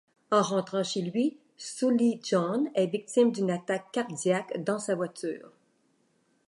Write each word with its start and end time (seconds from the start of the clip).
En 0.31 0.41
rentrant 0.41 0.81
chez 0.81 1.01
lui, 1.03 1.37
Sully-John 1.57 2.71
est 2.73 2.87
victime 2.87 3.31
d'une 3.31 3.51
attaque 3.51 3.91
cardiaque 3.91 4.63
dans 4.63 4.79
sa 4.79 4.95
voiture. 4.95 5.51